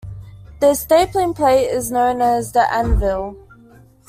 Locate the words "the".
0.61-0.71, 2.53-2.61